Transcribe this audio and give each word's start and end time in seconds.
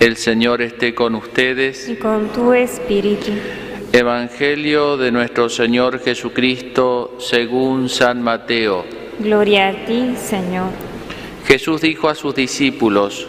El 0.00 0.16
Señor 0.16 0.60
esté 0.60 0.94
con 0.94 1.14
ustedes. 1.14 1.88
y 1.88 1.96
con 1.96 2.28
tu 2.28 2.52
espíritu. 2.52 3.32
Evangelio 3.92 4.96
de 4.96 5.12
nuestro 5.12 5.48
Señor 5.48 6.00
Jesucristo 6.00 7.16
según 7.20 7.88
San 7.88 8.20
Mateo. 8.20 8.84
Gloria 9.20 9.68
a 9.68 9.86
ti, 9.86 10.14
Señor. 10.16 10.70
Jesús 11.46 11.80
dijo 11.80 12.08
a 12.08 12.14
sus 12.14 12.34
discípulos, 12.34 13.28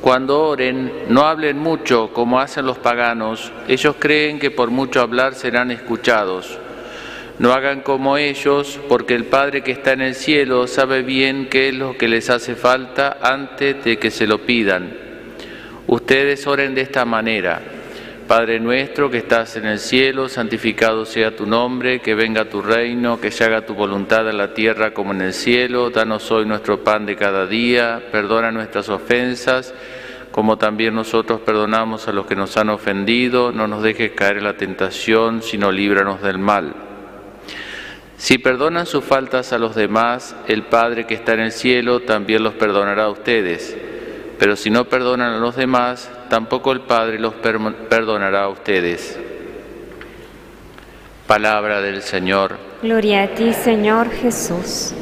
cuando 0.00 0.42
oren, 0.42 0.92
no 1.08 1.22
hablen 1.22 1.58
mucho 1.58 2.10
como 2.12 2.38
hacen 2.38 2.66
los 2.66 2.78
paganos. 2.78 3.50
Ellos 3.66 3.96
creen 3.98 4.38
que 4.38 4.50
por 4.50 4.70
mucho 4.70 5.00
hablar 5.00 5.34
serán 5.34 5.70
escuchados. 5.70 6.58
No 7.38 7.52
hagan 7.52 7.80
como 7.80 8.18
ellos, 8.18 8.78
porque 8.88 9.14
el 9.14 9.24
Padre 9.24 9.62
que 9.62 9.72
está 9.72 9.94
en 9.94 10.02
el 10.02 10.14
cielo 10.14 10.66
sabe 10.66 11.02
bien 11.02 11.48
qué 11.50 11.70
es 11.70 11.74
lo 11.74 11.96
que 11.96 12.06
les 12.08 12.28
hace 12.28 12.54
falta 12.54 13.18
antes 13.22 13.82
de 13.82 13.98
que 13.98 14.10
se 14.10 14.26
lo 14.26 14.38
pidan. 14.44 15.03
Ustedes 15.86 16.46
oren 16.46 16.74
de 16.74 16.80
esta 16.80 17.04
manera. 17.04 17.60
Padre 18.26 18.58
nuestro 18.58 19.10
que 19.10 19.18
estás 19.18 19.56
en 19.56 19.66
el 19.66 19.78
cielo, 19.78 20.30
santificado 20.30 21.04
sea 21.04 21.36
tu 21.36 21.44
nombre, 21.44 22.00
que 22.00 22.14
venga 22.14 22.46
tu 22.46 22.62
reino, 22.62 23.20
que 23.20 23.30
se 23.30 23.44
haga 23.44 23.66
tu 23.66 23.74
voluntad 23.74 24.26
en 24.30 24.38
la 24.38 24.54
tierra 24.54 24.94
como 24.94 25.12
en 25.12 25.20
el 25.20 25.34
cielo. 25.34 25.90
Danos 25.90 26.30
hoy 26.30 26.46
nuestro 26.46 26.82
pan 26.82 27.04
de 27.04 27.16
cada 27.16 27.46
día, 27.46 28.02
perdona 28.10 28.50
nuestras 28.50 28.88
ofensas, 28.88 29.74
como 30.32 30.56
también 30.56 30.94
nosotros 30.94 31.42
perdonamos 31.42 32.08
a 32.08 32.12
los 32.12 32.24
que 32.24 32.34
nos 32.34 32.56
han 32.56 32.70
ofendido. 32.70 33.52
No 33.52 33.68
nos 33.68 33.82
dejes 33.82 34.12
caer 34.12 34.38
en 34.38 34.44
la 34.44 34.56
tentación, 34.56 35.42
sino 35.42 35.70
líbranos 35.70 36.22
del 36.22 36.38
mal. 36.38 36.72
Si 38.16 38.38
perdonan 38.38 38.86
sus 38.86 39.04
faltas 39.04 39.52
a 39.52 39.58
los 39.58 39.74
demás, 39.74 40.34
el 40.48 40.62
Padre 40.62 41.06
que 41.06 41.12
está 41.12 41.34
en 41.34 41.40
el 41.40 41.52
cielo 41.52 42.00
también 42.00 42.42
los 42.42 42.54
perdonará 42.54 43.04
a 43.04 43.10
ustedes. 43.10 43.76
Pero 44.38 44.56
si 44.56 44.70
no 44.70 44.84
perdonan 44.86 45.32
a 45.32 45.38
los 45.38 45.56
demás, 45.56 46.10
tampoco 46.28 46.72
el 46.72 46.80
Padre 46.82 47.18
los 47.18 47.34
perdonará 47.34 48.44
a 48.44 48.48
ustedes. 48.48 49.18
Palabra 51.26 51.80
del 51.80 52.02
Señor. 52.02 52.58
Gloria 52.82 53.22
a 53.22 53.28
ti, 53.28 53.52
Señor 53.52 54.10
Jesús. 54.10 54.92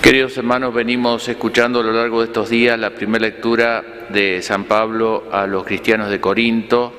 Queridos 0.00 0.36
hermanos, 0.36 0.72
venimos 0.74 1.26
escuchando 1.28 1.80
a 1.80 1.82
lo 1.82 1.92
largo 1.92 2.20
de 2.20 2.26
estos 2.26 2.50
días 2.50 2.78
la 2.78 2.90
primera 2.90 3.26
lectura 3.26 3.82
de 4.10 4.42
San 4.42 4.64
Pablo 4.64 5.24
a 5.32 5.46
los 5.46 5.64
cristianos 5.64 6.10
de 6.10 6.20
Corinto. 6.20 6.92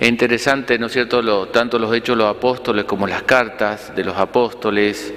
Es 0.00 0.08
interesante, 0.08 0.78
¿no 0.78 0.86
es 0.86 0.92
cierto?, 0.92 1.48
tanto 1.48 1.78
los 1.78 1.94
hechos 1.94 2.16
de 2.16 2.24
los 2.24 2.34
apóstoles 2.34 2.86
como 2.86 3.06
las 3.06 3.22
cartas 3.22 3.94
de 3.94 4.04
los 4.04 4.16
apóstoles, 4.16 5.12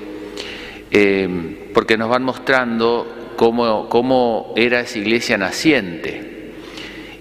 eh, 0.97 1.71
porque 1.73 1.97
nos 1.97 2.07
van 2.07 2.23
mostrando 2.23 3.33
cómo, 3.35 3.89
cómo 3.89 4.53
era 4.55 4.79
esa 4.79 4.97
iglesia 4.97 5.37
naciente. 5.37 6.53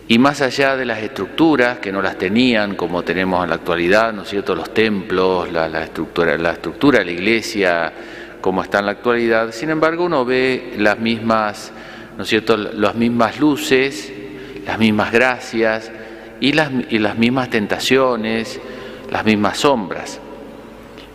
Y 0.06 0.16
más 0.20 0.42
allá 0.42 0.76
de 0.76 0.84
las 0.84 1.02
estructuras 1.02 1.80
que 1.80 1.90
no 1.90 2.00
las 2.00 2.16
tenían, 2.16 2.76
como 2.76 3.02
tenemos 3.02 3.42
en 3.42 3.50
la 3.50 3.56
actualidad, 3.56 4.12
¿no 4.12 4.22
es 4.22 4.28
cierto?, 4.28 4.54
los 4.54 4.72
templos, 4.72 5.50
la, 5.50 5.82
estructura, 5.82 6.38
la 6.38 6.52
estructura 6.52 7.00
de 7.00 7.06
la 7.06 7.10
iglesia, 7.10 7.92
como 8.40 8.62
está 8.62 8.78
en 8.78 8.86
la 8.86 8.92
actualidad, 8.92 9.50
sin 9.50 9.70
embargo 9.70 10.04
uno 10.04 10.24
ve 10.24 10.74
las 10.78 11.00
mismas, 11.00 11.72
¿no 12.16 12.22
es 12.22 12.28
cierto?, 12.28 12.56
las 12.56 12.94
mismas 12.94 13.40
luces, 13.40 14.12
las 14.64 14.78
mismas 14.78 15.10
gracias 15.10 15.90
y 16.38 16.52
las, 16.52 16.70
y 16.90 17.00
las 17.00 17.18
mismas 17.18 17.50
tentaciones, 17.50 18.60
las 19.10 19.24
mismas 19.24 19.58
sombras. 19.58 20.20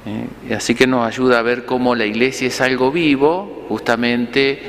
¿Eh? 0.06 0.54
Así 0.56 0.76
que 0.76 0.88
nos 0.88 1.06
ayuda 1.06 1.40
a 1.40 1.42
ver 1.42 1.66
cómo 1.66 1.96
la 1.96 2.06
iglesia 2.06 2.48
es 2.48 2.62
algo 2.62 2.92
vivo, 2.92 3.66
justamente, 3.70 4.60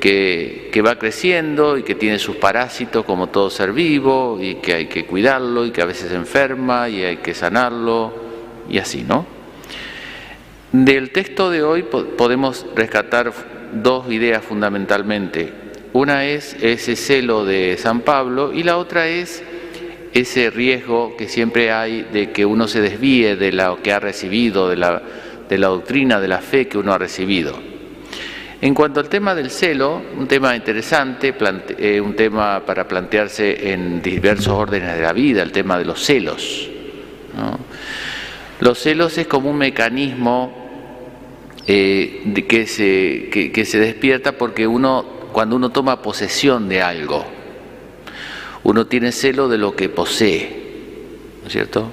que, 0.00 0.68
que, 0.72 0.82
va 0.82 0.98
creciendo 0.98 1.78
y 1.78 1.82
que 1.82 1.94
tiene 1.94 2.18
sus 2.18 2.36
parásitos 2.36 3.04
como 3.04 3.28
todo 3.28 3.48
ser 3.48 3.72
vivo 3.72 4.38
y 4.40 4.56
que 4.56 4.74
hay 4.74 4.86
que 4.86 5.06
cuidarlo 5.06 5.64
y 5.64 5.70
que 5.70 5.80
a 5.80 5.86
veces 5.86 6.12
enferma 6.12 6.88
y 6.88 7.02
hay 7.02 7.16
que 7.18 7.32
sanarlo 7.32 8.12
y 8.68 8.78
así, 8.78 9.02
¿no? 9.02 9.26
Del 10.72 11.10
texto 11.10 11.50
de 11.50 11.62
hoy 11.62 11.84
podemos 11.84 12.66
rescatar 12.74 13.32
dos 13.72 14.10
ideas 14.10 14.44
fundamentalmente. 14.44 15.52
Una 15.92 16.24
es 16.26 16.56
ese 16.60 16.96
celo 16.96 17.44
de 17.44 17.76
San 17.78 18.00
Pablo 18.00 18.52
y 18.52 18.64
la 18.64 18.76
otra 18.76 19.06
es 19.06 19.44
ese 20.14 20.48
riesgo 20.50 21.16
que 21.16 21.28
siempre 21.28 21.72
hay 21.72 22.02
de 22.02 22.30
que 22.30 22.46
uno 22.46 22.68
se 22.68 22.80
desvíe 22.80 23.34
de 23.34 23.50
lo 23.50 23.82
que 23.82 23.92
ha 23.92 23.98
recibido, 23.98 24.68
de 24.68 24.76
la, 24.76 25.02
de 25.48 25.58
la 25.58 25.66
doctrina, 25.66 26.20
de 26.20 26.28
la 26.28 26.38
fe 26.38 26.68
que 26.68 26.78
uno 26.78 26.92
ha 26.92 26.98
recibido. 26.98 27.58
En 28.60 28.74
cuanto 28.74 29.00
al 29.00 29.08
tema 29.08 29.34
del 29.34 29.50
celo, 29.50 30.00
un 30.16 30.28
tema 30.28 30.54
interesante, 30.54 31.34
eh, 31.76 32.00
un 32.00 32.14
tema 32.14 32.64
para 32.64 32.86
plantearse 32.86 33.72
en 33.72 34.00
diversos 34.00 34.54
órdenes 34.54 34.94
de 34.94 35.02
la 35.02 35.12
vida, 35.12 35.42
el 35.42 35.50
tema 35.50 35.76
de 35.76 35.84
los 35.84 36.02
celos. 36.02 36.70
Los 38.60 38.78
celos 38.78 39.18
es 39.18 39.26
como 39.26 39.50
un 39.50 39.58
mecanismo 39.58 40.64
eh, 41.66 42.44
que, 42.48 42.66
se, 42.68 43.50
que 43.52 43.64
se 43.64 43.80
despierta 43.80 44.32
porque 44.32 44.66
uno, 44.66 45.04
cuando 45.32 45.56
uno 45.56 45.70
toma 45.70 46.00
posesión 46.00 46.68
de 46.68 46.80
algo, 46.80 47.33
uno 48.64 48.86
tiene 48.86 49.12
celo 49.12 49.48
de 49.48 49.58
lo 49.58 49.76
que 49.76 49.90
posee, 49.90 50.48
¿no 51.42 51.46
es 51.46 51.52
cierto? 51.52 51.92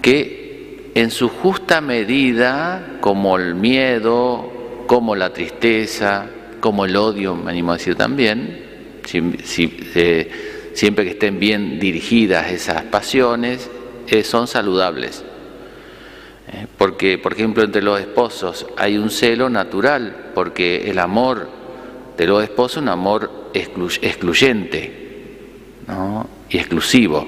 Que 0.00 0.92
en 0.94 1.10
su 1.10 1.28
justa 1.28 1.82
medida, 1.82 2.96
como 3.00 3.36
el 3.36 3.54
miedo, 3.54 4.50
como 4.86 5.14
la 5.14 5.32
tristeza, 5.34 6.26
como 6.60 6.86
el 6.86 6.96
odio, 6.96 7.36
me 7.36 7.50
animo 7.50 7.72
a 7.72 7.76
decir 7.76 7.96
también, 7.96 8.64
si, 9.04 9.76
eh, 9.94 10.70
siempre 10.72 11.04
que 11.04 11.10
estén 11.10 11.38
bien 11.38 11.78
dirigidas 11.78 12.50
esas 12.50 12.84
pasiones, 12.84 13.70
eh, 14.08 14.24
son 14.24 14.46
saludables. 14.46 15.22
Eh, 16.48 16.66
porque, 16.78 17.18
por 17.18 17.34
ejemplo, 17.34 17.62
entre 17.62 17.82
los 17.82 18.00
esposos 18.00 18.66
hay 18.78 18.96
un 18.96 19.10
celo 19.10 19.50
natural, 19.50 20.30
porque 20.34 20.90
el 20.90 20.98
amor 20.98 21.48
de 22.16 22.26
los 22.26 22.42
esposos 22.42 22.78
es 22.78 22.82
un 22.84 22.88
amor 22.88 23.50
exclu 23.52 23.88
excluyente 24.00 25.05
¿no? 25.88 26.28
y 26.48 26.58
exclusivo. 26.58 27.26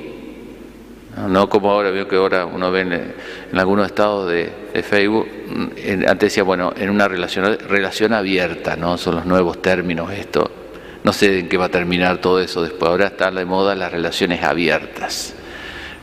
¿no? 1.27 1.49
como 1.49 1.71
ahora, 1.71 1.91
veo 1.91 2.07
que 2.07 2.17
ahora 2.17 2.47
uno 2.47 2.71
ve 2.71 2.81
en, 2.83 3.15
algunos 3.59 3.87
estados 3.87 4.31
de, 4.31 4.53
Facebook, 4.83 5.27
en, 5.77 6.09
antes 6.09 6.31
decía, 6.31 6.45
bueno, 6.45 6.73
en 6.77 6.91
una 6.91 7.09
relación, 7.09 7.59
relación 7.69 8.13
abierta, 8.13 8.77
¿no? 8.77 8.97
son 8.99 9.17
los 9.17 9.27
nuevos 9.27 9.61
términos 9.61 10.13
esto. 10.13 10.51
No 11.05 11.13
sé 11.13 11.41
en 11.41 11.49
qué 11.49 11.57
va 11.57 11.67
a 11.67 11.71
terminar 11.71 12.19
todo 12.19 12.41
eso 12.41 12.63
después. 12.63 12.91
Ahora 12.91 13.07
están 13.07 13.35
de 13.35 13.45
moda 13.45 13.75
las 13.75 13.91
relaciones 13.91 14.43
abiertas. 14.43 15.35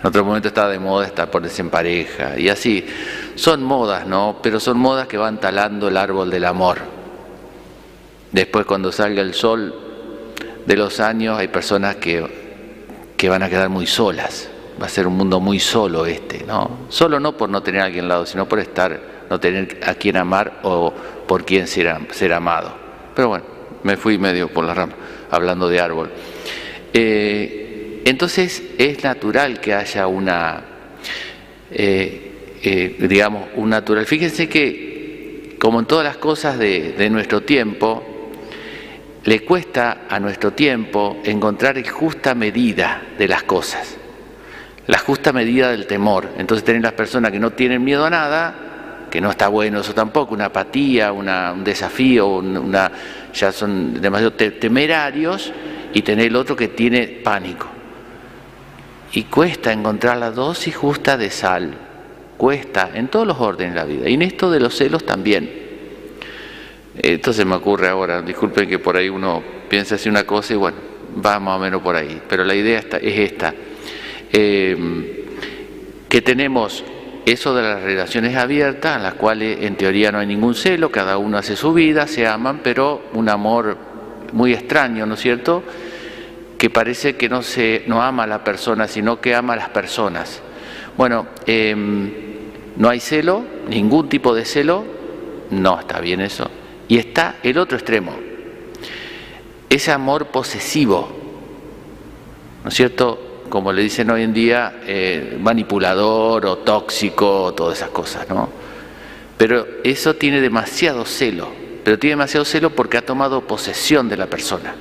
En 0.02 0.08
otro 0.08 0.24
momento 0.24 0.48
está 0.48 0.70
de 0.70 0.80
moda 0.80 1.06
estar 1.06 1.30
ponerse 1.30 1.62
en. 1.62 2.38
Y 2.38 2.50
así, 2.50 2.86
son 3.36 3.64
modas, 3.64 4.08
¿no? 4.08 4.38
Pero 4.42 4.60
son 4.60 4.78
modas 4.78 5.08
que 5.08 5.18
van 5.18 5.40
talando 5.40 5.88
el 5.88 5.98
árbol 5.98 6.30
del 6.30 6.46
amor. 6.46 6.80
Después 8.32 8.66
cuando 8.66 8.92
salga 8.92 9.22
el 9.22 9.34
sol 9.34 9.74
de 10.66 10.76
los 10.76 11.00
años 11.00 11.38
hay 11.38 11.48
personas 11.48 11.96
que, 11.98 12.45
van 13.30 13.44
a 13.44 13.50
quedar 13.50 13.70
muy 13.70 13.86
solas. 13.86 14.50
Va 14.82 14.88
a 14.88 14.90
ser 14.90 15.08
un 15.08 15.16
mundo 15.16 15.40
muy 15.40 15.60
solo 15.60 16.06
este, 16.06 16.44
¿no? 16.46 16.86
Solo 16.90 17.20
no 17.20 17.38
por 17.38 17.50
no 17.50 17.64
tener 17.64 17.82
a 17.82 17.86
alguien 17.86 18.06
al 18.06 18.10
lado, 18.10 18.26
sino 18.26 18.48
por 18.48 18.60
estar, 18.60 19.26
no 19.30 19.40
tener 19.40 19.80
a 19.86 19.96
quien 19.96 20.18
amar 20.18 20.60
o 20.64 20.94
por 21.28 21.46
quien 21.46 21.68
ser, 21.68 21.96
ser 22.12 22.34
amado. 22.34 22.74
Pero 23.16 23.30
bueno, 23.30 23.46
me 23.84 23.98
fui 23.98 24.18
medio 24.18 24.50
por 24.50 24.66
la 24.66 24.74
rama, 24.74 24.94
hablando 25.32 25.70
de 25.70 25.80
árbol. 25.80 26.10
Eh, 26.92 28.02
entonces 28.06 28.64
es 28.78 29.04
natural 29.04 29.60
que 29.60 29.74
haya 29.74 30.08
una, 30.08 30.64
eh, 31.72 32.58
eh, 32.64 32.96
digamos, 33.00 33.50
un 33.56 33.70
natural. 33.70 34.06
Fíjense 34.06 34.50
que, 34.50 35.56
como 35.60 35.80
en 35.80 35.86
todas 35.86 36.06
las 36.06 36.18
cosas 36.18 36.58
de, 36.58 36.94
de, 36.94 37.10
nuestro 37.10 37.42
tiempo, 37.42 38.15
le 39.26 39.44
cuesta 39.44 40.04
a 40.10 40.20
nuestro 40.20 40.54
tiempo 40.54 41.18
encontrar 41.24 41.76
la 41.78 41.90
justa 41.90 42.34
medida 42.34 43.02
de 43.18 43.28
las 43.28 43.44
cosas, 43.44 43.98
la 44.88 44.98
justa 45.00 45.34
medida 45.34 45.70
del 45.70 45.88
temor. 45.88 46.30
Entonces 46.38 46.64
tener 46.64 46.82
las 46.82 46.94
personas 46.94 47.32
que 47.32 47.40
no 47.40 47.52
tienen 47.52 47.84
miedo 47.84 48.06
a 48.06 48.10
nada, 48.10 48.56
que 49.12 49.20
no 49.22 49.30
está 49.30 49.48
bueno 49.50 49.82
eso 49.82 49.94
tampoco, 49.94 50.34
una 50.34 50.46
apatía, 50.46 51.12
una, 51.12 51.52
un 51.52 51.64
desafío, 51.64 52.28
una, 52.38 52.92
ya 53.34 53.52
son 53.52 54.00
demasiado 54.00 54.34
temerarios, 54.34 55.52
y 55.94 56.02
tener 56.02 56.28
el 56.28 56.36
otro 56.36 56.56
que 56.56 56.68
tiene 56.68 57.08
pánico 57.08 57.68
y 59.16 59.24
cuesta 59.24 59.72
encontrar 59.72 60.18
la 60.18 60.30
dosis 60.30 60.76
justa 60.76 61.18
de 61.18 61.32
sal. 61.32 61.74
Cuesta 62.36 62.92
en 62.94 63.08
todos 63.08 63.26
los 63.26 63.40
órdenes 63.40 63.74
de 63.74 63.80
la 63.80 63.86
vida. 63.86 64.10
Y 64.10 64.16
en 64.16 64.22
esto 64.22 64.52
de 64.52 64.60
los 64.60 64.76
celos 64.76 65.06
también. 65.06 65.65
Entonces 66.98 67.46
me 67.46 67.56
ocurre 67.56 67.88
ahora, 67.90 68.22
disculpen 68.22 68.68
que 68.68 68.80
por 68.80 68.98
ahí 68.98 69.10
uno 69.10 69.44
piensa 69.70 69.96
así 69.96 70.10
una 70.10 70.24
cosa 70.24 70.54
y 70.54 70.58
bueno, 70.58 70.78
va 71.24 71.40
más 71.40 71.58
o 71.58 71.60
menos 71.60 71.82
por 71.82 71.96
ahí. 71.96 72.22
Pero 72.28 72.44
la 72.44 72.56
idea 72.56 72.80
está, 72.80 72.98
es 72.98 73.20
esta. 73.20 73.54
Eh, 74.32 75.26
que 76.10 76.22
tenemos 76.22 76.84
eso 77.26 77.56
de 77.56 77.64
las 77.64 77.82
relaciones 77.82 78.36
abiertas, 78.36 78.98
en 78.98 79.04
las 79.04 79.16
cuales 79.16 79.58
en 79.62 79.76
teoría 79.76 80.12
no 80.12 80.20
hay 80.20 80.28
ningún 80.28 80.56
celo, 80.56 80.92
cada 80.92 81.18
uno 81.18 81.38
hace 81.38 81.56
su 81.56 81.74
vida, 81.74 82.08
se 82.08 82.28
aman, 82.28 82.62
pero 82.64 83.02
un 83.14 83.30
amor 83.30 83.78
muy 84.32 84.54
extraño, 84.54 85.06
¿no 85.06 85.16
es 85.16 85.20
cierto? 85.20 85.64
Que 86.58 86.70
parece 86.70 87.16
que 87.16 87.28
no, 87.28 87.42
se, 87.42 87.84
no 87.88 88.02
ama 88.02 88.24
a 88.24 88.28
la 88.28 88.44
persona, 88.44 88.88
sino 88.88 89.20
que 89.20 89.34
ama 89.34 89.54
a 89.54 89.58
las 89.58 89.70
personas. 89.70 90.42
Bueno, 90.98 91.28
em, 91.46 92.12
no 92.78 92.90
hay 92.90 93.00
celo, 93.00 93.44
ningún 93.68 94.08
tipo 94.08 94.36
de 94.36 94.46
celo, 94.46 94.86
no 95.50 95.80
está 95.80 96.00
bien 96.00 96.22
eso. 96.22 96.50
Y 96.88 96.98
está 96.98 97.38
el 97.44 97.58
otro 97.58 97.78
extremo, 97.78 98.16
ese 99.70 99.92
amor 99.92 100.28
posesivo, 100.28 101.10
¿no 102.64 102.70
es 102.70 102.76
cierto? 102.76 103.26
como 103.50 103.72
le 103.72 103.84
dicen 103.84 104.10
hoy 104.10 104.24
en 104.24 104.34
día, 104.34 104.82
eh, 104.86 105.38
manipulador 105.40 106.46
o 106.46 106.58
tóxico, 106.58 107.54
todas 107.56 107.78
esas 107.78 107.90
cosas, 107.90 108.28
¿no? 108.30 108.50
Pero 109.38 109.68
eso 109.84 110.16
tiene 110.16 110.42
demasiado 110.42 111.06
celo, 111.06 111.50
pero 111.84 112.00
tiene 112.00 112.14
demasiado 112.14 112.46
celo 112.46 112.72
porque 112.72 112.98
ha 112.98 113.06
tomado 113.06 113.42
posesión 113.42 114.10
de 114.10 114.18
la 114.18 114.28
persona. 114.28 114.76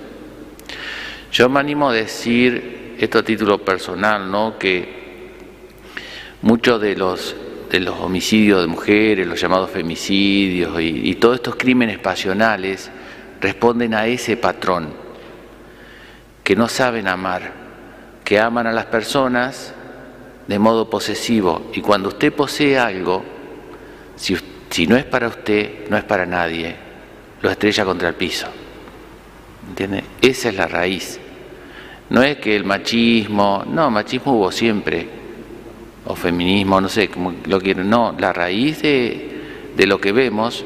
Yo 1.30 1.48
me 1.48 1.60
animo 1.60 1.90
a 1.90 1.92
decir, 1.92 2.96
esto 2.98 3.18
a 3.18 3.22
título 3.22 3.58
personal, 3.58 4.30
¿no? 4.30 4.58
Que 4.58 5.32
muchos 6.42 6.80
de 6.80 6.96
los, 6.96 7.36
de 7.78 7.80
los 7.80 7.98
homicidios 7.98 8.60
de 8.60 8.66
mujeres, 8.66 9.26
los 9.26 9.40
llamados 9.40 9.70
femicidios 9.70 10.80
y, 10.80 11.10
y 11.10 11.14
todos 11.16 11.36
estos 11.36 11.56
crímenes 11.56 11.98
pasionales 11.98 12.90
responden 13.40 13.94
a 13.94 14.06
ese 14.06 14.36
patrón, 14.36 14.92
que 16.42 16.54
no 16.54 16.68
saben 16.68 17.08
amar 17.08 17.64
que 18.24 18.40
aman 18.40 18.66
a 18.66 18.72
las 18.72 18.86
personas 18.86 19.74
de 20.48 20.58
modo 20.58 20.88
posesivo. 20.88 21.70
Y 21.74 21.80
cuando 21.80 22.08
usted 22.08 22.32
posee 22.32 22.78
algo, 22.78 23.22
si, 24.16 24.36
si 24.70 24.86
no 24.86 24.96
es 24.96 25.04
para 25.04 25.28
usted, 25.28 25.88
no 25.90 25.96
es 25.96 26.04
para 26.04 26.24
nadie, 26.24 26.74
lo 27.42 27.50
estrella 27.50 27.84
contra 27.84 28.08
el 28.08 28.14
piso. 28.14 28.46
¿Entiende? 29.68 30.04
Esa 30.20 30.48
es 30.48 30.56
la 30.56 30.66
raíz. 30.66 31.20
No 32.10 32.22
es 32.22 32.38
que 32.38 32.56
el 32.56 32.64
machismo, 32.64 33.64
no, 33.66 33.90
machismo 33.90 34.32
hubo 34.32 34.50
siempre, 34.50 35.06
o 36.06 36.14
feminismo, 36.14 36.80
no 36.80 36.88
sé, 36.88 37.08
como 37.08 37.34
lo 37.46 37.60
quieren. 37.60 37.88
No, 37.88 38.14
la 38.18 38.32
raíz 38.32 38.82
de, 38.82 39.72
de 39.76 39.86
lo 39.86 40.00
que 40.00 40.12
vemos 40.12 40.64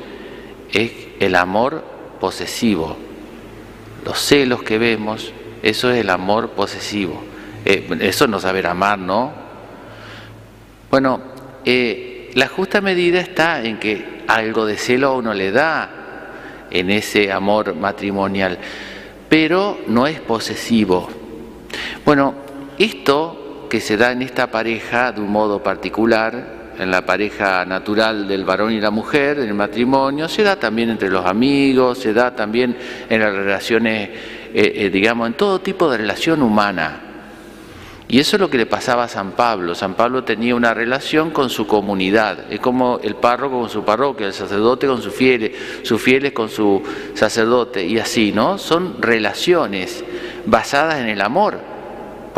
es 0.73 0.93
el 1.21 1.35
amor 1.35 1.85
posesivo. 2.21 2.97
Los 4.05 4.19
celos 4.19 4.63
que 4.63 4.79
vemos, 4.79 5.33
eso 5.63 5.91
es 5.91 5.99
el 5.99 6.11
amor 6.11 6.51
posesivo. 6.51 7.23
Eh, 7.65 7.87
eso 8.01 8.27
no 8.27 8.41
saber 8.41 8.67
amar, 8.67 8.99
¿no? 8.99 9.33
Bueno, 10.91 11.21
eh, 11.65 12.31
la 12.35 12.49
justa 12.49 12.81
medida 12.81 13.21
está 13.21 13.63
en 13.63 13.79
que 13.79 14.23
algo 14.27 14.65
de 14.67 14.77
celo 14.77 15.09
a 15.09 15.17
uno 15.17 15.35
le 15.35 15.51
da 15.51 15.91
en 16.71 16.91
ese 16.91 17.33
amor 17.33 17.75
matrimonial, 17.75 18.59
pero 19.29 19.79
no 19.87 20.07
es 20.07 20.21
posesivo. 20.21 21.09
Bueno, 22.05 22.35
esto 22.79 23.38
que 23.69 23.81
se 23.81 23.97
da 23.97 24.13
en 24.13 24.23
esta 24.23 24.51
pareja 24.51 25.13
de 25.13 25.21
un 25.21 25.31
modo 25.31 25.63
particular, 25.63 26.59
en 26.79 26.91
la 26.91 27.05
pareja 27.05 27.65
natural 27.65 28.29
del 28.29 28.45
varón 28.45 28.73
y 28.73 28.81
la 28.81 28.91
mujer, 28.91 29.41
en 29.41 29.49
el 29.49 29.55
matrimonio, 29.55 30.29
se 30.29 30.43
da 30.43 30.57
también 30.57 30.91
entre 30.91 31.11
los 31.11 31.27
amigos, 31.27 31.99
se 31.99 32.13
da 32.13 32.35
también 32.35 32.77
en 33.09 33.21
las 33.21 33.35
relaciones, 33.35 34.11
eh, 34.55 34.89
digamos, 34.93 35.27
en 35.27 35.35
todo 35.35 35.61
tipo 35.61 35.91
de 35.91 35.99
relación 35.99 36.43
humana. 36.43 37.09
Y 38.11 38.21
eso 38.21 38.37
es 38.37 38.41
lo 38.41 38.49
que 38.49 38.57
le 38.57 38.65
pasaba 38.65 39.05
a 39.05 39.09
San 39.09 39.33
Pablo. 39.33 39.75
San 39.75 39.93
Pablo 39.93 40.25
tenía 40.25 40.55
una 40.55 40.73
relación 40.73 41.31
con 41.31 41.51
su 41.51 41.67
comunidad. 41.67 42.51
Es 42.51 42.59
como 42.59 43.01
el 43.03 43.17
párroco 43.17 43.61
con 43.61 43.69
su 43.69 43.85
parroquia, 43.85 44.27
el 44.27 44.33
sacerdote 44.33 44.87
con 44.87 45.03
sus 45.03 45.13
fieles, 45.13 45.53
sus 45.83 46.01
fieles 46.01 46.33
con 46.33 46.49
su 46.49 46.83
sacerdote. 47.13 47.85
Y 47.85 47.99
así, 47.99 48.33
¿no? 48.33 48.57
Son 48.57 49.03
relaciones 49.03 50.03
basadas 50.47 51.01
en 51.01 51.09
el 51.09 51.21
amor. 51.21 51.61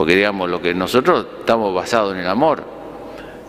Porque 0.00 0.16
digamos, 0.16 0.48
lo 0.48 0.62
que 0.62 0.72
nosotros 0.72 1.26
estamos 1.40 1.74
basados 1.74 2.14
en 2.14 2.20
el 2.20 2.26
amor. 2.26 2.64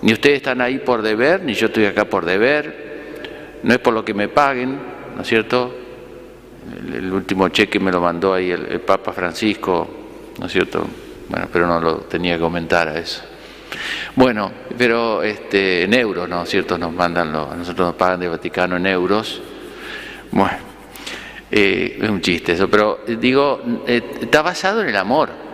Ni 0.01 0.11
ustedes 0.11 0.35
están 0.35 0.59
ahí 0.59 0.79
por 0.79 1.01
deber, 1.01 1.41
ni 1.43 1.53
yo 1.53 1.67
estoy 1.67 1.85
acá 1.85 2.03
por 2.03 2.25
deber. 2.25 3.61
No 3.63 3.73
es 3.73 3.79
por 3.79 3.93
lo 3.93 4.03
que 4.03 4.13
me 4.13 4.27
paguen, 4.27 4.77
¿no 5.15 5.21
es 5.21 5.27
cierto? 5.29 5.73
El, 6.93 7.09
último 7.13 7.47
cheque 7.47 7.79
me 7.79 7.89
lo 7.89 8.01
mandó 8.01 8.33
ahí 8.33 8.51
el 8.51 8.81
Papa 8.81 9.13
Francisco, 9.13 9.87
¿no 10.41 10.47
es 10.47 10.51
cierto? 10.51 10.85
Bueno, 11.29 11.47
pero 11.53 11.67
no 11.67 11.79
lo 11.79 11.99
tenía 11.99 12.33
que 12.33 12.41
comentar 12.41 12.89
a 12.89 12.99
eso. 12.99 13.21
Bueno, 14.17 14.51
pero 14.77 15.23
este, 15.23 15.83
en 15.83 15.93
euros, 15.93 16.27
¿no? 16.27 16.45
¿Cierto? 16.45 16.77
Nos 16.77 16.91
mandan, 16.91 17.29
a 17.29 17.55
nosotros 17.55 17.87
nos 17.87 17.95
pagan 17.95 18.19
de 18.19 18.27
Vaticano 18.27 18.75
en 18.75 18.87
euros. 18.87 19.41
Bueno, 20.31 20.57
eh, 21.49 21.97
es 22.01 22.09
un 22.09 22.19
chiste 22.19 22.51
eso, 22.51 22.69
pero 22.69 22.99
digo, 23.07 23.61
eh, 23.87 24.01
está 24.19 24.41
basado 24.41 24.81
en 24.81 24.89
el 24.89 24.97
amor. 24.97 25.49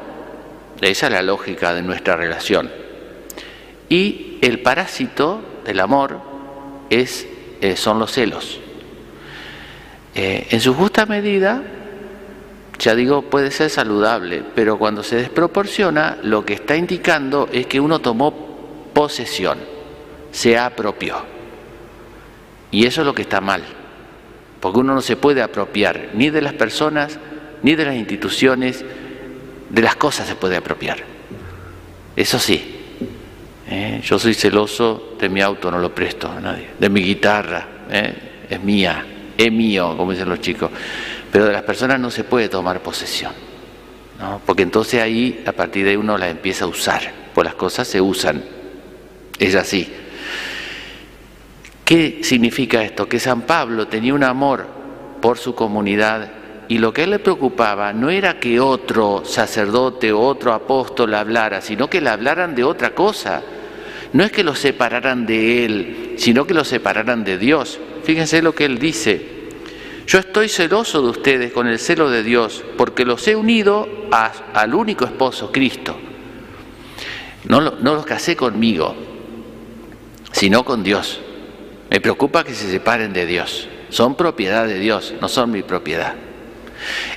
Esa 0.81 1.07
es 1.07 1.11
la 1.11 1.21
lógica 1.21 1.73
de 1.73 1.81
nuestra 1.81 2.15
relación. 2.15 2.71
Y 3.89 4.37
el 4.41 4.59
parásito 4.61 5.41
del 5.65 5.79
amor 5.79 6.19
es, 6.89 7.27
son 7.75 7.99
los 7.99 8.11
celos. 8.11 8.59
en 10.13 10.59
su 10.61 10.73
justa 10.73 11.05
medida, 11.05 11.61
ya 12.79 12.95
digo, 12.95 13.23
puede 13.23 13.49
ser 13.51 13.69
saludable, 13.69 14.43
pero 14.55 14.77
cuando 14.77 15.03
se 15.03 15.15
desproporciona, 15.15 16.17
lo 16.21 16.45
que 16.45 16.53
está 16.53 16.75
indicando 16.75 17.49
es 17.51 17.65
que 17.65 17.79
uno 17.79 17.99
tomó 17.99 18.31
posesión, 18.93 19.57
se 20.31 20.57
apropió. 20.57 21.15
Y 22.69 22.85
eso 22.85 23.01
es 23.01 23.07
lo 23.07 23.15
que 23.15 23.23
está 23.23 23.41
mal, 23.41 23.63
porque 24.59 24.79
uno 24.79 24.93
no 24.93 25.01
se 25.01 25.15
puede 25.15 25.41
apropiar 25.41 26.09
ni 26.13 26.29
de 26.29 26.41
las 26.41 26.53
personas, 26.53 27.17
ni 27.63 27.75
de 27.75 27.85
las 27.85 27.95
instituciones, 27.95 28.85
de 29.69 29.81
las 29.81 29.95
cosas 29.95 30.27
se 30.27 30.35
puede 30.35 30.55
apropiar. 30.57 30.97
Eso 32.15 32.39
sí, 32.39 32.75
¿eh? 33.69 34.01
yo 34.03 34.17
soy 34.17 34.33
celoso 34.33 35.15
de 35.19 35.29
mi 35.29 35.41
auto, 35.41 35.69
no 35.69 35.79
lo 35.79 35.93
presto 35.93 36.31
a 36.31 36.39
nadie, 36.39 36.69
de 36.79 36.89
mi 36.89 37.01
guitarra, 37.01 37.67
¿eh? 37.89 38.45
es 38.49 38.61
mía, 38.63 39.05
es 39.37 39.51
mío, 39.51 39.95
como 39.95 40.11
dicen 40.11 40.29
los 40.29 40.41
chicos. 40.41 40.71
Pero 41.31 41.45
de 41.45 41.53
las 41.53 41.63
personas 41.63 41.99
no 41.99 42.09
se 42.09 42.23
puede 42.23 42.49
tomar 42.49 42.81
posesión, 42.81 43.33
¿no? 44.19 44.41
porque 44.45 44.63
entonces 44.63 45.01
ahí, 45.01 45.43
a 45.45 45.51
partir 45.51 45.83
de 45.83 45.91
ahí 45.91 45.95
uno 45.97 46.17
las 46.17 46.31
empieza 46.31 46.65
a 46.65 46.67
usar, 46.67 47.11
pues 47.33 47.45
las 47.45 47.55
cosas 47.55 47.87
se 47.87 48.01
usan, 48.01 48.43
es 49.37 49.55
así. 49.55 49.93
¿Qué 51.85 52.19
significa 52.23 52.83
esto? 52.83 53.07
Que 53.07 53.19
San 53.19 53.43
Pablo 53.43 53.87
tenía 53.87 54.13
un 54.13 54.23
amor 54.23 54.67
por 55.21 55.37
su 55.37 55.55
comunidad 55.55 56.29
y 56.69 56.79
lo 56.79 56.93
que 56.93 57.01
a 57.01 57.03
él 57.05 57.11
le 57.11 57.19
preocupaba 57.19 57.93
no 57.93 58.09
era 58.09 58.39
que 58.39 58.59
otro 58.59 59.23
sacerdote 59.23 60.11
o 60.11 60.19
otro 60.19 60.53
apóstol 60.53 61.13
hablara, 61.13 61.61
sino 61.61 61.89
que 61.89 62.01
le 62.01 62.09
hablaran 62.09 62.55
de 62.55 62.63
otra 62.63 62.93
cosa. 62.93 63.41
No 64.11 64.23
es 64.23 64.31
que 64.31 64.43
lo 64.43 64.53
separaran 64.55 65.25
de 65.25 65.65
él, 65.65 66.15
sino 66.17 66.45
que 66.45 66.53
lo 66.53 66.65
separaran 66.65 67.23
de 67.23 67.37
Dios. 67.37 67.79
Fíjense 68.03 68.41
lo 68.41 68.53
que 68.53 68.65
él 68.65 68.79
dice. 68.79 69.37
Yo 70.07 70.19
estoy 70.19 70.49
celoso 70.49 71.01
de 71.01 71.09
ustedes 71.09 71.53
con 71.53 71.67
el 71.67 71.79
celo 71.79 72.09
de 72.09 72.23
Dios 72.23 72.63
porque 72.77 73.05
los 73.05 73.25
he 73.27 73.35
unido 73.35 73.87
al 74.53 74.73
único 74.73 75.05
esposo, 75.05 75.51
Cristo. 75.51 75.97
No, 77.45 77.61
no 77.61 77.95
los 77.95 78.05
casé 78.05 78.35
conmigo, 78.35 78.93
sino 80.33 80.65
con 80.65 80.83
Dios. 80.83 81.21
Me 81.89 82.01
preocupa 82.01 82.43
que 82.43 82.53
se 82.53 82.69
separen 82.69 83.13
de 83.13 83.25
Dios. 83.25 83.69
Son 83.89 84.15
propiedad 84.15 84.67
de 84.67 84.79
Dios, 84.79 85.13
no 85.21 85.29
son 85.29 85.51
mi 85.51 85.63
propiedad. 85.63 86.15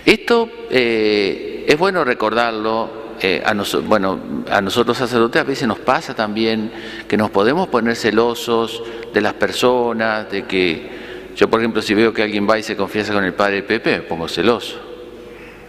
Esto 0.05 0.49
eh, 0.71 1.65
es 1.67 1.79
bueno 1.79 2.05
recordarlo. 2.05 3.01
Eh, 3.23 3.43
a 3.45 3.55
bueno, 3.83 4.19
a 4.51 4.63
nosotros 4.63 4.97
sacerdotes 4.97 5.43
a 5.43 5.45
veces 5.45 5.69
nos 5.69 5.79
pasa 5.79 6.15
también 6.15 6.73
que 7.07 7.19
nos 7.19 7.29
podemos 7.29 7.69
poner 7.69 7.95
celosos 7.95 8.83
de 9.13 9.21
las 9.21 9.35
personas, 9.35 10.31
de 10.31 10.47
que 10.47 10.89
yo, 11.37 11.49
por 11.49 11.61
ejemplo, 11.61 11.83
si 11.83 11.93
veo 11.93 12.15
que 12.15 12.23
alguien 12.23 12.49
va 12.49 12.59
y 12.59 12.63
se 12.63 12.77
confiesa 12.77 13.13
con 13.13 13.25
el 13.25 13.35
padre 13.35 13.63
Pepe, 13.63 13.99
me 13.99 14.03
pongo 14.03 14.27
celoso. 14.27 14.77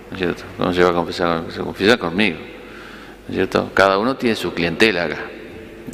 ¿No 0.10 0.15
es 0.15 0.24
cierto? 0.24 0.43
¿Cómo 0.58 0.74
se 0.74 0.84
va 0.84 0.89
a 0.89 0.93
confesar? 0.93 1.43
Se 1.50 1.60
confiesa 1.60 1.98
conmigo. 1.98 2.38
¿No 2.38 3.29
es 3.29 3.36
cierto? 3.36 3.72
Cada 3.74 3.98
uno 3.98 4.15
tiene 4.15 4.36
su 4.36 4.53
clientela 4.53 5.05
acá. 5.05 5.17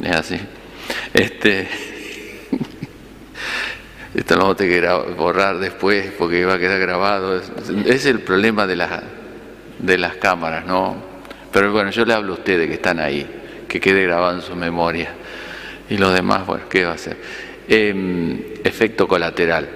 Es 0.02 0.16
así. 0.16 0.40
Este. 1.12 1.68
Esto 4.14 4.36
lo 4.36 4.40
vamos 4.42 4.56
a 4.60 4.64
que 4.64 4.80
borrar 5.16 5.58
después 5.58 6.12
porque 6.18 6.44
va 6.44 6.54
a 6.54 6.58
quedar 6.58 6.80
grabado. 6.80 7.40
Es, 7.84 8.06
el 8.06 8.20
problema 8.20 8.66
de, 8.66 8.76
las 8.76 9.02
de 9.78 9.98
las 9.98 10.16
cámaras, 10.16 10.64
¿no? 10.64 10.96
Pero 11.52 11.72
bueno, 11.72 11.90
yo 11.90 12.04
le 12.04 12.14
hablo 12.14 12.32
a 12.32 12.36
ustedes 12.36 12.68
que 12.68 12.74
están 12.74 13.00
ahí, 13.00 13.26
que 13.68 13.80
quede 13.80 14.04
grabado 14.04 14.36
en 14.36 14.42
su 14.42 14.56
memoria. 14.56 15.12
Y 15.90 15.98
los 15.98 16.12
demás, 16.14 16.46
bueno, 16.46 16.64
¿qué 16.70 16.84
va 16.84 16.92
a 16.92 16.94
hacer? 16.94 17.16
Em, 17.68 18.40
efecto 18.64 19.06
colateral. 19.06 19.68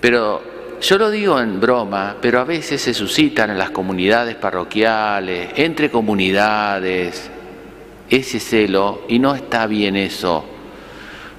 Pero 0.00 0.42
yo 0.80 0.98
lo 0.98 1.10
digo 1.10 1.40
en 1.40 1.60
broma, 1.60 2.16
pero 2.20 2.40
a 2.40 2.44
veces 2.44 2.82
se 2.82 2.94
suscitan 2.94 3.50
en 3.50 3.58
las 3.58 3.70
comunidades 3.70 4.34
parroquiales, 4.34 5.50
entre 5.56 5.88
comunidades, 5.88 7.30
ese 8.10 8.40
celo, 8.40 9.04
y 9.08 9.18
no 9.20 9.34
está 9.34 9.66
bien 9.66 9.96
eso, 9.96 10.44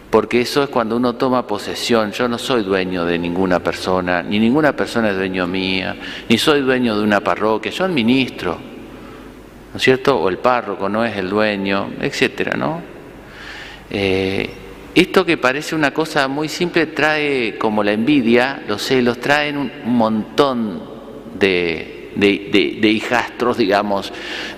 porque 0.10 0.42
eso 0.42 0.64
es 0.64 0.70
cuando 0.70 0.96
uno 0.96 1.16
toma 1.16 1.46
posesión. 1.46 2.12
Yo 2.12 2.28
no 2.28 2.38
soy 2.38 2.64
dueño 2.64 3.06
de 3.06 3.20
ninguna 3.20 3.60
persona, 3.60 4.24
ni 4.24 4.40
ninguna 4.40 4.76
persona 4.76 5.10
es 5.10 5.18
dueño 5.18 5.48
mía, 5.48 5.96
ni 6.30 6.38
soy 6.38 6.62
dueño 6.62 6.98
de 6.98 7.04
una 7.04 7.22
parroquia, 7.22 7.72
yo 7.72 7.86
administro, 7.86 8.58
¿no 9.72 9.78
es 9.78 9.84
cierto? 9.84 10.18
O 10.18 10.30
el 10.30 10.38
párroco 10.38 10.88
no 10.88 11.04
es 11.04 11.16
el 11.18 11.30
dueño, 11.30 11.92
etcétera, 12.00 12.56
¿no? 12.56 12.82
Eh, 13.90 14.50
esto 14.96 15.26
que 15.26 15.38
parece 15.38 15.76
una 15.76 15.94
cosa 15.94 16.28
muy 16.28 16.50
simple 16.50 16.88
trae 16.88 17.58
como 17.58 17.84
la 17.84 17.92
envidia, 17.92 18.64
los 18.68 18.82
celos, 18.82 19.20
traen 19.20 19.58
un 19.58 19.72
montón 19.86 20.82
de, 21.38 22.12
de, 22.16 22.90
hijastros, 22.90 23.58
digamos, 23.58 24.12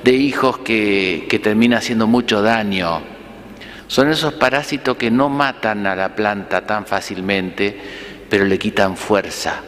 de 0.03 0.13
hijos 0.13 0.59
que, 0.59 1.25
que 1.27 1.39
termina 1.39 1.79
haciendo 1.79 2.07
mucho 2.07 2.41
daño 2.41 3.18
son 3.89 4.11
esos 4.11 4.33
parásitos 4.35 4.95
que 4.97 5.09
no 5.09 5.29
matan 5.29 5.87
a 5.87 5.95
la 5.95 6.15
planta 6.15 6.63
tan 6.63 6.85
fácilmente, 6.85 7.75
pero 8.29 8.45
le 8.45 8.59
quitan 8.59 8.95
fuerza. 8.95 9.61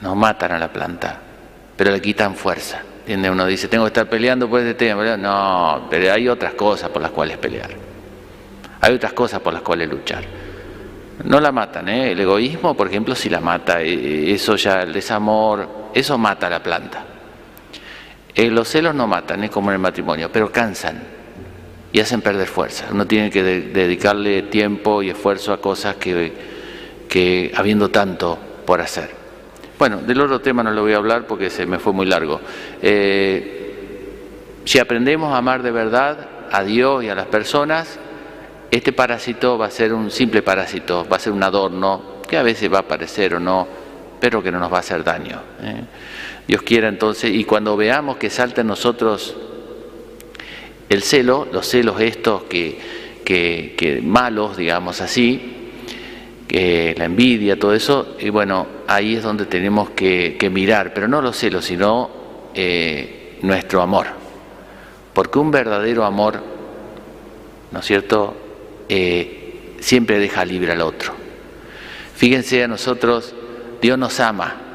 No 0.00 0.16
matan 0.16 0.50
a 0.50 0.58
la 0.58 0.72
planta, 0.72 1.20
pero 1.76 1.92
le 1.92 2.02
quitan 2.02 2.34
fuerza. 2.34 2.80
¿Entiende? 3.02 3.30
Uno 3.30 3.46
dice, 3.46 3.68
tengo 3.68 3.84
que 3.84 3.90
estar 3.90 4.08
peleando 4.08 4.50
por 4.50 4.58
este 4.58 4.74
tema. 4.74 5.16
No, 5.16 5.86
pero 5.88 6.12
hay 6.12 6.26
otras 6.26 6.54
cosas 6.54 6.90
por 6.90 7.00
las 7.00 7.12
cuales 7.12 7.38
pelear. 7.38 7.70
Hay 8.80 8.92
otras 8.92 9.12
cosas 9.12 9.38
por 9.38 9.52
las 9.52 9.62
cuales 9.62 9.88
luchar. 9.88 10.24
No 11.22 11.38
la 11.38 11.52
matan, 11.52 11.88
¿eh? 11.88 12.10
El 12.10 12.20
egoísmo, 12.20 12.76
por 12.76 12.88
ejemplo, 12.88 13.14
si 13.14 13.28
la 13.28 13.40
mata, 13.40 13.80
eh, 13.80 14.32
eso 14.32 14.56
ya, 14.56 14.82
el 14.82 14.92
desamor, 14.92 15.90
eso 15.94 16.18
mata 16.18 16.48
a 16.48 16.50
la 16.50 16.60
planta. 16.60 17.11
Eh, 18.34 18.50
los 18.50 18.68
celos 18.68 18.94
no 18.94 19.06
matan, 19.06 19.44
es 19.44 19.50
como 19.50 19.70
en 19.70 19.74
el 19.74 19.80
matrimonio, 19.80 20.30
pero 20.32 20.50
cansan 20.50 21.02
y 21.92 22.00
hacen 22.00 22.22
perder 22.22 22.48
fuerza. 22.48 22.86
Uno 22.90 23.06
tiene 23.06 23.30
que 23.30 23.42
dedicarle 23.42 24.42
tiempo 24.42 25.02
y 25.02 25.10
esfuerzo 25.10 25.52
a 25.52 25.60
cosas 25.60 25.96
que, 25.96 26.32
que 27.08 27.52
habiendo 27.54 27.90
tanto 27.90 28.38
por 28.64 28.80
hacer. 28.80 29.10
Bueno, 29.78 29.98
del 29.98 30.20
otro 30.20 30.40
tema 30.40 30.62
no 30.62 30.70
lo 30.70 30.82
voy 30.82 30.94
a 30.94 30.96
hablar 30.96 31.26
porque 31.26 31.50
se 31.50 31.66
me 31.66 31.78
fue 31.78 31.92
muy 31.92 32.06
largo. 32.06 32.40
Eh, 32.80 34.62
si 34.64 34.78
aprendemos 34.78 35.32
a 35.34 35.38
amar 35.38 35.62
de 35.62 35.70
verdad 35.70 36.28
a 36.50 36.62
Dios 36.62 37.04
y 37.04 37.08
a 37.08 37.14
las 37.14 37.26
personas, 37.26 37.98
este 38.70 38.92
parásito 38.92 39.58
va 39.58 39.66
a 39.66 39.70
ser 39.70 39.92
un 39.92 40.10
simple 40.10 40.40
parásito, 40.40 41.06
va 41.06 41.16
a 41.16 41.20
ser 41.20 41.32
un 41.32 41.42
adorno 41.42 42.22
que 42.26 42.38
a 42.38 42.42
veces 42.42 42.72
va 42.72 42.78
a 42.78 42.80
aparecer 42.82 43.34
o 43.34 43.40
no, 43.40 43.66
pero 44.18 44.42
que 44.42 44.50
no 44.50 44.58
nos 44.58 44.72
va 44.72 44.78
a 44.78 44.80
hacer 44.80 45.04
daño. 45.04 45.40
¿eh? 45.62 45.84
Dios 46.52 46.60
quiera 46.60 46.88
entonces, 46.88 47.34
y 47.34 47.44
cuando 47.44 47.78
veamos 47.78 48.18
que 48.18 48.28
salta 48.28 48.60
en 48.60 48.66
nosotros 48.66 49.34
el 50.90 51.02
celo, 51.02 51.48
los 51.50 51.66
celos 51.66 51.98
estos 51.98 52.42
que, 52.42 52.78
que, 53.24 54.02
malos, 54.04 54.58
digamos 54.58 55.00
así, 55.00 55.40
que 56.46 56.94
la 56.98 57.06
envidia, 57.06 57.58
todo 57.58 57.72
eso, 57.72 58.16
y 58.20 58.28
bueno, 58.28 58.66
ahí 58.86 59.14
es 59.14 59.22
donde 59.22 59.46
tenemos 59.46 59.88
que, 59.92 60.50
mirar, 60.52 60.92
pero 60.92 61.08
no 61.08 61.22
los 61.22 61.38
celos, 61.38 61.64
sino 61.64 62.10
eh, 62.52 63.38
nuestro 63.40 63.80
amor. 63.80 64.08
Porque 65.14 65.38
un 65.38 65.50
verdadero 65.50 66.04
amor, 66.04 66.38
¿no 67.70 67.78
es 67.78 67.86
cierto?, 67.86 68.36
eh, 68.90 69.76
siempre 69.80 70.18
deja 70.18 70.44
libre 70.44 70.72
al 70.72 70.82
otro. 70.82 71.14
Fíjense 72.14 72.62
a 72.62 72.68
nosotros, 72.68 73.34
Dios 73.80 73.96
nos 73.96 74.20
ama, 74.20 74.71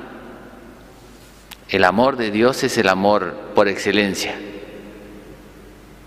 el 1.70 1.84
amor 1.84 2.18
de 2.18 2.32
Dios 2.32 2.64
es 2.64 2.78
el 2.78 2.88
amor 2.88 3.36
por 3.54 3.68
excelencia. 3.68 4.36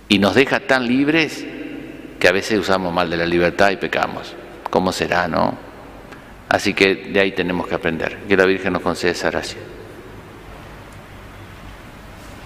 Y 0.09 0.19
nos 0.19 0.35
deja 0.35 0.61
tan 0.61 0.87
libres 0.87 1.45
que 2.19 2.29
a 2.29 2.33
veces 2.33 2.59
usamos 2.59 2.93
mal 2.93 3.11
de 3.11 3.17
la 3.17 3.27
libertad 3.27 3.71
y 3.71 3.77
pecamos. 3.77 4.35
¿Cómo 4.69 4.93
será, 4.93 5.29
no? 5.29 5.57
Así 6.49 6.75
que 6.75 6.95
de 6.95 7.21
ahí 7.21 7.33
tenemos 7.33 7.67
que 7.67 7.75
aprender. 7.75 8.19
Que 8.29 8.37
la 8.37 8.45
Virgen 8.45 8.73
nos 8.73 8.83
conceda 8.83 9.13
esa 9.13 9.31
gracia. 9.31 9.59